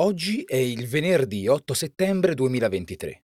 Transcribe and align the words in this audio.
Oggi 0.00 0.42
è 0.42 0.56
il 0.56 0.86
venerdì 0.86 1.48
8 1.48 1.72
settembre 1.72 2.34
2023. 2.34 3.24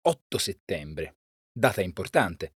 8 0.00 0.38
settembre, 0.38 1.18
data 1.52 1.82
importante. 1.82 2.54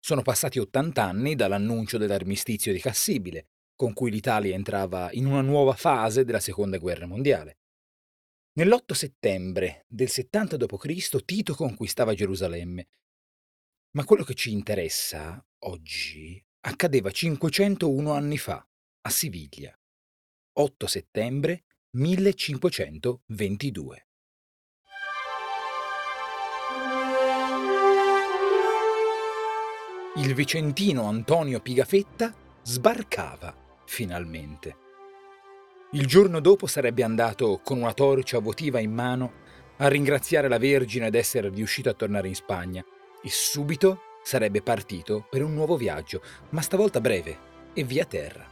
Sono 0.00 0.22
passati 0.22 0.58
80 0.58 1.00
anni 1.00 1.36
dall'annuncio 1.36 1.96
dell'armistizio 1.96 2.72
di 2.72 2.80
Cassibile, 2.80 3.50
con 3.76 3.92
cui 3.92 4.10
l'Italia 4.10 4.56
entrava 4.56 5.12
in 5.12 5.26
una 5.26 5.42
nuova 5.42 5.74
fase 5.74 6.24
della 6.24 6.40
Seconda 6.40 6.78
Guerra 6.78 7.06
Mondiale. 7.06 7.58
Nell'8 8.58 8.94
settembre 8.94 9.84
del 9.86 10.08
70 10.08 10.56
d.C. 10.56 11.24
Tito 11.24 11.54
conquistava 11.54 12.14
Gerusalemme. 12.14 12.88
Ma 13.92 14.04
quello 14.04 14.24
che 14.24 14.34
ci 14.34 14.50
interessa 14.50 15.40
oggi 15.66 16.44
accadeva 16.62 17.12
501 17.12 18.12
anni 18.12 18.38
fa, 18.38 18.68
a 19.02 19.08
Siviglia. 19.08 19.72
8 20.54 20.86
settembre 20.88 21.62
1522. 21.94 24.06
Il 30.16 30.34
vicentino 30.34 31.04
Antonio 31.04 31.60
Pigafetta 31.60 32.34
sbarcava 32.62 33.54
finalmente. 33.84 34.76
Il 35.92 36.06
giorno 36.06 36.40
dopo 36.40 36.66
sarebbe 36.66 37.02
andato 37.02 37.60
con 37.62 37.78
una 37.78 37.92
torcia 37.92 38.38
votiva 38.38 38.78
in 38.78 38.94
mano 38.94 39.40
a 39.76 39.88
ringraziare 39.88 40.48
la 40.48 40.56
Vergine 40.56 41.08
ed 41.08 41.14
essere 41.14 41.50
riuscito 41.50 41.90
a 41.90 41.94
tornare 41.94 42.28
in 42.28 42.34
Spagna 42.34 42.82
e 43.22 43.28
subito 43.28 44.00
sarebbe 44.22 44.62
partito 44.62 45.26
per 45.28 45.42
un 45.42 45.52
nuovo 45.52 45.76
viaggio, 45.76 46.22
ma 46.50 46.62
stavolta 46.62 47.02
breve 47.02 47.38
e 47.74 47.84
via 47.84 48.06
terra. 48.06 48.51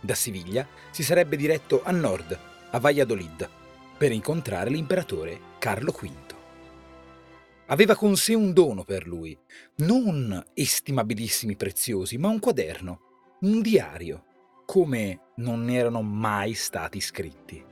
Da 0.00 0.14
Siviglia 0.14 0.66
si 0.90 1.02
sarebbe 1.02 1.36
diretto 1.36 1.82
a 1.84 1.90
nord, 1.90 2.38
a 2.70 2.78
Valladolid, 2.78 3.48
per 3.96 4.12
incontrare 4.12 4.70
l'imperatore 4.70 5.40
Carlo 5.58 5.90
V. 5.90 6.10
Aveva 7.66 7.94
con 7.96 8.16
sé 8.16 8.34
un 8.34 8.52
dono 8.52 8.84
per 8.84 9.06
lui, 9.06 9.36
non 9.76 10.42
estimabilissimi 10.54 11.56
preziosi, 11.56 12.16
ma 12.16 12.28
un 12.28 12.38
quaderno, 12.38 13.00
un 13.40 13.60
diario, 13.60 14.24
come 14.64 15.32
non 15.36 15.68
erano 15.68 16.00
mai 16.02 16.54
stati 16.54 17.00
scritti. 17.00 17.62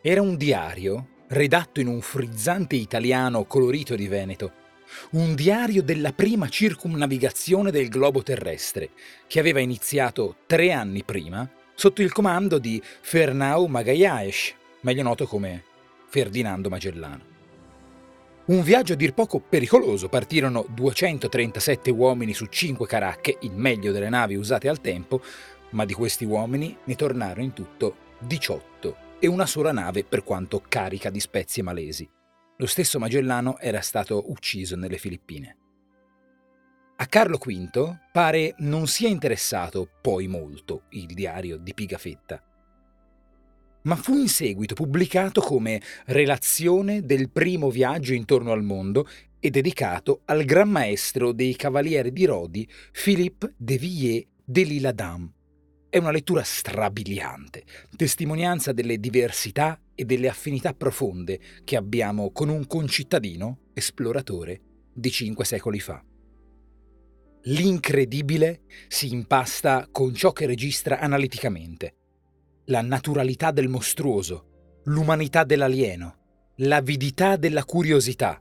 Era 0.00 0.20
un 0.20 0.36
diario 0.36 1.08
redatto 1.28 1.80
in 1.80 1.86
un 1.86 2.00
frizzante 2.00 2.76
italiano 2.76 3.44
colorito 3.44 3.94
di 3.94 4.08
Veneto, 4.08 4.52
un 5.12 5.34
diario 5.34 5.82
della 5.82 6.12
prima 6.12 6.48
circumnavigazione 6.48 7.70
del 7.70 7.88
globo 7.88 8.22
terrestre, 8.22 8.90
che 9.26 9.38
aveva 9.38 9.60
iniziato 9.60 10.36
tre 10.46 10.72
anni 10.72 11.04
prima 11.04 11.48
sotto 11.74 12.02
il 12.02 12.12
comando 12.12 12.58
di 12.58 12.80
Fernão 13.00 13.66
Magalhães, 13.66 14.54
meglio 14.80 15.02
noto 15.02 15.26
come 15.26 15.64
Ferdinando 16.08 16.68
Magellano. 16.68 17.30
Un 18.44 18.62
viaggio 18.62 18.94
a 18.94 18.96
dir 18.96 19.14
poco 19.14 19.38
pericoloso, 19.38 20.08
partirono 20.08 20.66
237 20.68 21.90
uomini 21.90 22.34
su 22.34 22.46
5 22.46 22.86
caracche, 22.86 23.38
il 23.42 23.52
meglio 23.52 23.92
delle 23.92 24.08
navi 24.08 24.34
usate 24.34 24.68
al 24.68 24.80
tempo, 24.80 25.22
ma 25.70 25.84
di 25.84 25.94
questi 25.94 26.24
uomini 26.24 26.76
ne 26.84 26.94
tornarono 26.96 27.44
in 27.44 27.52
tutto 27.52 27.96
18 28.18 28.96
e 29.20 29.26
una 29.28 29.46
sola 29.46 29.72
nave 29.72 30.04
per 30.04 30.24
quanto 30.24 30.62
carica 30.68 31.08
di 31.08 31.20
spezie 31.20 31.62
malesi. 31.62 32.08
Lo 32.58 32.66
stesso 32.66 32.98
Magellano 32.98 33.58
era 33.58 33.80
stato 33.80 34.30
ucciso 34.30 34.76
nelle 34.76 34.98
Filippine. 34.98 35.56
A 36.96 37.06
Carlo 37.06 37.38
V 37.38 37.96
pare 38.12 38.54
non 38.58 38.86
sia 38.86 39.08
interessato 39.08 39.88
poi 40.00 40.28
molto 40.28 40.84
il 40.90 41.06
diario 41.06 41.56
di 41.56 41.74
Pigafetta, 41.74 42.40
ma 43.82 43.96
fu 43.96 44.16
in 44.16 44.28
seguito 44.28 44.74
pubblicato 44.74 45.40
come 45.40 45.80
relazione 46.06 47.04
del 47.04 47.30
primo 47.30 47.70
viaggio 47.70 48.12
intorno 48.12 48.52
al 48.52 48.62
mondo 48.62 49.08
e 49.40 49.50
dedicato 49.50 50.20
al 50.26 50.44
gran 50.44 50.68
maestro 50.68 51.32
dei 51.32 51.56
Cavalieri 51.56 52.12
di 52.12 52.24
Rodi, 52.24 52.68
Philippe 52.92 53.54
de 53.56 53.76
Villiers 53.76 54.26
de 54.44 54.62
l'Isle-Adam. 54.62 55.32
È 55.92 55.98
una 55.98 56.10
lettura 56.10 56.42
strabiliante, 56.42 57.64
testimonianza 57.94 58.72
delle 58.72 58.98
diversità 58.98 59.78
e 59.94 60.06
delle 60.06 60.30
affinità 60.30 60.72
profonde 60.72 61.38
che 61.64 61.76
abbiamo 61.76 62.32
con 62.32 62.48
un 62.48 62.66
concittadino 62.66 63.58
esploratore 63.74 64.60
di 64.90 65.10
cinque 65.10 65.44
secoli 65.44 65.80
fa. 65.80 66.02
L'incredibile 67.42 68.62
si 68.88 69.12
impasta 69.12 69.86
con 69.92 70.14
ciò 70.14 70.32
che 70.32 70.46
registra 70.46 70.98
analiticamente. 70.98 71.96
La 72.68 72.80
naturalità 72.80 73.50
del 73.50 73.68
mostruoso, 73.68 74.80
l'umanità 74.84 75.44
dell'alieno, 75.44 76.52
l'avidità 76.56 77.36
della 77.36 77.66
curiosità, 77.66 78.40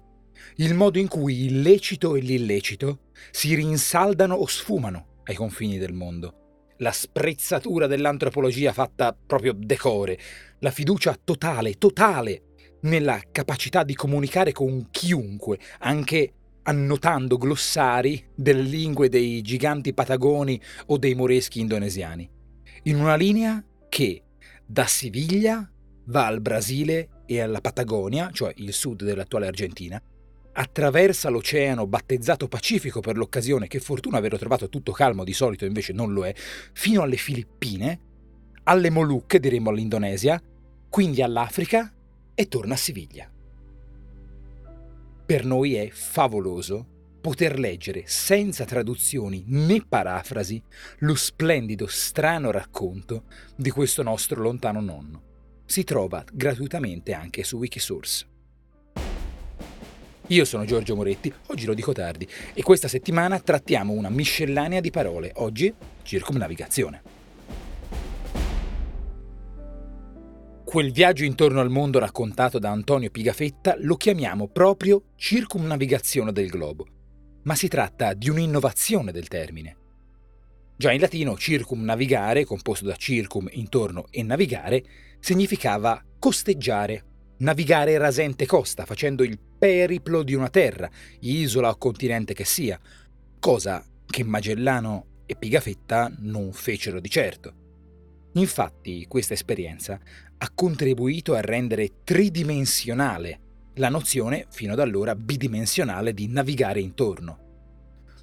il 0.55 0.73
modo 0.73 0.99
in 0.99 1.09
cui 1.09 1.43
il 1.43 1.59
lecito 1.59 2.15
e 2.15 2.21
l'illecito 2.21 3.09
si 3.29 3.53
rinsaldano 3.55 4.35
o 4.35 4.47
sfumano 4.47 5.19
ai 5.25 5.35
confini 5.35 5.77
del 5.77 5.91
mondo 5.91 6.40
la 6.81 6.91
sprezzatura 6.91 7.87
dell'antropologia 7.87 8.73
fatta 8.73 9.15
proprio 9.15 9.53
decore, 9.53 10.17
la 10.59 10.71
fiducia 10.71 11.17
totale, 11.23 11.77
totale, 11.77 12.43
nella 12.81 13.21
capacità 13.31 13.83
di 13.83 13.93
comunicare 13.93 14.51
con 14.51 14.87
chiunque, 14.89 15.59
anche 15.79 16.33
annotando 16.63 17.37
glossari 17.37 18.23
delle 18.35 18.63
lingue 18.63 19.09
dei 19.09 19.41
giganti 19.41 19.93
patagoni 19.93 20.59
o 20.87 20.97
dei 20.97 21.13
moreschi 21.13 21.59
indonesiani, 21.59 22.29
in 22.83 22.95
una 22.95 23.15
linea 23.15 23.63
che 23.87 24.23
da 24.65 24.85
Siviglia 24.85 25.69
va 26.05 26.25
al 26.25 26.41
Brasile 26.41 27.23
e 27.27 27.41
alla 27.41 27.61
Patagonia, 27.61 28.31
cioè 28.31 28.51
il 28.57 28.73
sud 28.73 29.03
dell'attuale 29.03 29.47
Argentina, 29.47 30.01
attraversa 30.53 31.29
l'oceano 31.29 31.87
battezzato 31.87 32.47
Pacifico 32.47 32.99
per 32.99 33.17
l'occasione, 33.17 33.67
che 33.67 33.79
fortuna 33.79 34.17
averlo 34.17 34.37
trovato 34.37 34.69
tutto 34.69 34.91
calmo, 34.91 35.23
di 35.23 35.33
solito 35.33 35.65
invece 35.65 35.93
non 35.93 36.13
lo 36.13 36.25
è, 36.25 36.33
fino 36.73 37.01
alle 37.01 37.17
Filippine, 37.17 37.99
alle 38.63 38.89
Molucche, 38.89 39.39
diremmo 39.39 39.69
all'Indonesia, 39.69 40.41
quindi 40.89 41.21
all'Africa 41.21 41.93
e 42.33 42.47
torna 42.47 42.73
a 42.73 42.77
Siviglia. 42.77 43.31
Per 45.25 45.45
noi 45.45 45.75
è 45.75 45.89
favoloso 45.89 46.87
poter 47.21 47.59
leggere 47.59 48.03
senza 48.05 48.65
traduzioni 48.65 49.43
né 49.47 49.85
parafrasi 49.87 50.61
lo 50.99 51.15
splendido, 51.15 51.85
strano 51.87 52.51
racconto 52.51 53.25
di 53.55 53.69
questo 53.69 54.03
nostro 54.03 54.41
lontano 54.41 54.81
nonno. 54.81 55.29
Si 55.65 55.83
trova 55.83 56.25
gratuitamente 56.33 57.13
anche 57.13 57.43
su 57.43 57.57
Wikisource. 57.57 58.30
Io 60.31 60.45
sono 60.45 60.63
Giorgio 60.63 60.95
Moretti, 60.95 61.31
oggi 61.47 61.65
lo 61.65 61.73
dico 61.73 61.91
tardi, 61.91 62.25
e 62.53 62.63
questa 62.63 62.87
settimana 62.87 63.37
trattiamo 63.39 63.91
una 63.91 64.09
miscellanea 64.09 64.79
di 64.79 64.89
parole. 64.89 65.33
Oggi 65.35 65.73
circumnavigazione. 66.03 67.01
Quel 70.63 70.93
viaggio 70.93 71.25
intorno 71.25 71.59
al 71.59 71.69
mondo 71.69 71.99
raccontato 71.99 72.59
da 72.59 72.69
Antonio 72.69 73.09
Pigafetta 73.09 73.75
lo 73.79 73.97
chiamiamo 73.97 74.47
proprio 74.47 75.03
circumnavigazione 75.17 76.31
del 76.31 76.47
globo, 76.47 76.87
ma 77.43 77.55
si 77.55 77.67
tratta 77.67 78.13
di 78.13 78.29
un'innovazione 78.29 79.11
del 79.11 79.27
termine. 79.27 79.75
Già 80.77 80.93
in 80.93 81.01
latino 81.01 81.37
circumnavigare, 81.37 82.45
composto 82.45 82.85
da 82.85 82.95
circum 82.95 83.49
intorno 83.51 84.05
e 84.09 84.23
navigare, 84.23 84.81
significava 85.19 86.01
costeggiare, 86.17 87.03
navigare 87.39 87.97
rasente 87.97 88.45
costa, 88.45 88.85
facendo 88.85 89.23
il 89.23 89.37
periplo 89.61 90.23
di 90.23 90.33
una 90.33 90.49
terra, 90.49 90.89
isola 91.19 91.69
o 91.69 91.77
continente 91.77 92.33
che 92.33 92.45
sia, 92.45 92.79
cosa 93.37 93.85
che 94.07 94.23
Magellano 94.23 95.19
e 95.27 95.35
Pigafetta 95.35 96.11
non 96.21 96.51
fecero 96.51 96.99
di 96.99 97.07
certo. 97.11 97.53
Infatti 98.33 99.05
questa 99.07 99.35
esperienza 99.35 99.99
ha 100.35 100.51
contribuito 100.55 101.35
a 101.35 101.41
rendere 101.41 102.01
tridimensionale 102.03 103.39
la 103.75 103.89
nozione 103.89 104.47
fino 104.49 104.73
ad 104.73 104.79
allora 104.79 105.13
bidimensionale 105.13 106.15
di 106.15 106.27
navigare 106.27 106.79
intorno. 106.79 107.37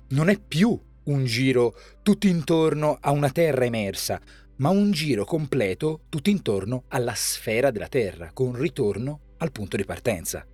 Non 0.08 0.30
è 0.30 0.40
più 0.40 0.76
un 1.04 1.24
giro 1.24 1.72
tutto 2.02 2.26
intorno 2.26 2.98
a 3.00 3.12
una 3.12 3.30
terra 3.30 3.64
emersa, 3.64 4.20
ma 4.56 4.70
un 4.70 4.90
giro 4.90 5.24
completo 5.24 6.00
tutto 6.08 6.30
intorno 6.30 6.82
alla 6.88 7.14
sfera 7.14 7.70
della 7.70 7.86
Terra, 7.86 8.32
con 8.32 8.56
ritorno 8.56 9.20
al 9.36 9.52
punto 9.52 9.76
di 9.76 9.84
partenza. 9.84 10.44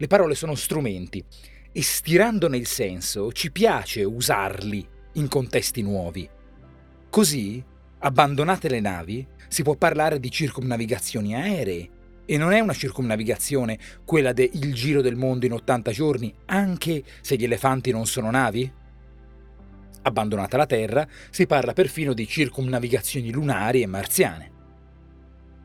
Le 0.00 0.06
parole 0.06 0.34
sono 0.34 0.54
strumenti 0.54 1.22
e 1.70 1.82
stirandone 1.82 2.56
il 2.56 2.66
senso 2.66 3.32
ci 3.32 3.52
piace 3.52 4.02
usarli 4.02 4.88
in 5.14 5.28
contesti 5.28 5.82
nuovi. 5.82 6.26
Così, 7.10 7.62
abbandonate 7.98 8.70
le 8.70 8.80
navi, 8.80 9.26
si 9.46 9.62
può 9.62 9.74
parlare 9.74 10.18
di 10.18 10.30
circumnavigazioni 10.30 11.34
aeree, 11.34 11.90
e 12.24 12.38
non 12.38 12.52
è 12.52 12.60
una 12.60 12.72
circumnavigazione 12.72 13.78
quella 14.06 14.32
del 14.32 14.72
giro 14.72 15.02
del 15.02 15.16
mondo 15.16 15.44
in 15.44 15.52
80 15.52 15.90
giorni, 15.90 16.34
anche 16.46 17.04
se 17.20 17.36
gli 17.36 17.44
elefanti 17.44 17.90
non 17.90 18.06
sono 18.06 18.30
navi? 18.30 18.72
Abbandonata 20.00 20.56
la 20.56 20.64
Terra, 20.64 21.06
si 21.28 21.46
parla 21.46 21.74
perfino 21.74 22.14
di 22.14 22.26
circumnavigazioni 22.26 23.30
lunari 23.30 23.82
e 23.82 23.86
marziane. 23.86 24.59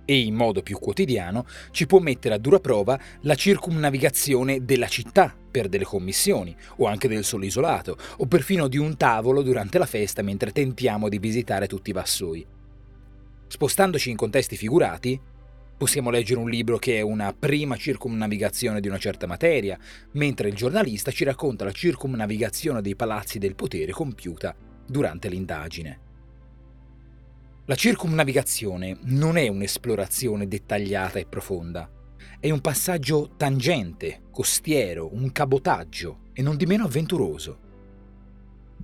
E 0.06 0.19
in 0.19 0.36
modo 0.36 0.62
più 0.62 0.78
quotidiano 0.80 1.46
ci 1.72 1.86
può 1.86 2.00
mettere 2.00 2.36
a 2.36 2.38
dura 2.38 2.60
prova 2.60 2.98
la 3.22 3.36
circumnavigazione 3.36 4.63
della 4.63 4.88
città 4.88 5.36
per 5.50 5.68
delle 5.68 5.84
commissioni, 5.84 6.56
o 6.78 6.86
anche 6.86 7.07
del 7.07 7.24
solo 7.24 7.46
isolato, 7.46 7.98
o 8.18 8.25
perfino 8.25 8.68
di 8.68 8.78
un 8.78 8.98
tavolo 8.98 9.42
durante 9.42 9.78
la 9.78 9.86
festa 9.86 10.22
mentre 10.22 10.52
tentiamo 10.52 11.10
di 11.10 11.18
visitare 11.18 11.68
tutti 11.68 11.90
i 11.90 11.94
vassoi. 11.94 12.46
Spostandoci 13.48 14.10
in 14.10 14.18
contesti 14.18 14.57
figurati, 14.57 15.19
possiamo 15.78 16.10
leggere 16.10 16.40
un 16.40 16.50
libro 16.50 16.78
che 16.78 16.98
è 16.98 17.01
una 17.01 17.34
prima 17.38 17.75
circumnavigazione 17.75 18.80
di 18.80 18.88
una 18.88 18.98
certa 18.98 19.28
materia, 19.28 19.78
mentre 20.12 20.50
il 20.50 20.56
giornalista 20.56 21.12
ci 21.12 21.24
racconta 21.24 21.63
la 21.63 21.72
circumnavigazione 21.72 22.81
dei 22.81 22.96
palazzi 22.96 23.40
del 23.40 23.56
potere 23.56 23.92
compiuta 23.92 24.56
durante 24.86 25.30
l'indagine. 25.30 26.05
La 27.68 27.74
circumnavigazione 27.74 29.00
non 29.06 29.38
è 29.38 29.48
un'esplorazione 29.48 30.48
dettagliata 30.48 31.18
e 31.18 31.26
profonda, 31.26 31.90
è 32.40 32.52
un 32.52 32.62
passaggio 32.62 33.32
tangente, 33.38 34.22
costiero, 34.30 35.12
un 35.12 35.32
cabotaggio 35.32 36.26
e 36.34 36.44
non 36.44 36.58
di 36.58 36.68
meno 36.68 36.86
avventuroso. 36.86 37.58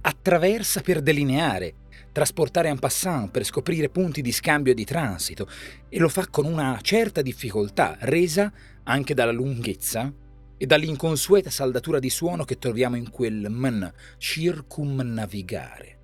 Attraversa 0.02 0.82
per 0.82 1.04
delineare, 1.04 1.76
trasportare 2.12 2.70
en 2.70 2.80
passant 2.80 3.30
per 3.30 3.44
scoprire 3.44 3.90
punti 3.90 4.24
di 4.24 4.32
scambio 4.32 4.72
e 4.72 4.76
di 4.76 4.84
transito 4.84 5.48
e 5.88 6.00
lo 6.00 6.10
fa 6.10 6.26
con 6.26 6.46
una 6.46 6.80
certa 6.82 7.22
difficoltà, 7.22 7.98
resa 8.00 8.52
anche 8.82 9.14
dalla 9.14 9.32
lunghezza 9.32 10.12
e 10.58 10.66
dall'inconsueta 10.66 11.52
saldatura 11.52 12.00
di 12.00 12.10
suono 12.10 12.46
che 12.46 12.58
troviamo 12.58 12.96
in 12.96 13.12
quel 13.12 13.46
mn, 13.48 13.94
circumnavigare. 14.18 16.00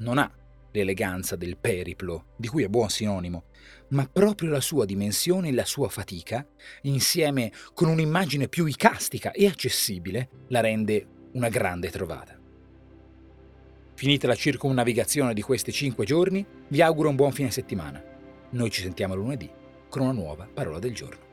Non 0.00 0.18
ha 0.18 0.30
l'eleganza 0.74 1.36
del 1.36 1.56
periplo, 1.56 2.26
di 2.36 2.48
cui 2.48 2.64
è 2.64 2.68
buon 2.68 2.90
sinonimo, 2.90 3.44
ma 3.88 4.08
proprio 4.12 4.50
la 4.50 4.60
sua 4.60 4.84
dimensione 4.84 5.48
e 5.48 5.52
la 5.52 5.64
sua 5.64 5.88
fatica, 5.88 6.46
insieme 6.82 7.52
con 7.72 7.88
un'immagine 7.88 8.48
più 8.48 8.66
icastica 8.66 9.30
e 9.30 9.46
accessibile, 9.46 10.28
la 10.48 10.60
rende 10.60 11.06
una 11.32 11.48
grande 11.48 11.90
trovata. 11.90 12.38
Finita 13.94 14.26
la 14.26 14.34
circumnavigazione 14.34 15.32
di 15.32 15.42
questi 15.42 15.70
cinque 15.70 16.04
giorni, 16.04 16.44
vi 16.68 16.82
auguro 16.82 17.08
un 17.08 17.16
buon 17.16 17.30
fine 17.30 17.52
settimana. 17.52 18.02
Noi 18.50 18.70
ci 18.70 18.82
sentiamo 18.82 19.14
lunedì 19.14 19.48
con 19.88 20.02
una 20.02 20.12
nuova 20.12 20.48
parola 20.52 20.80
del 20.80 20.92
giorno. 20.92 21.23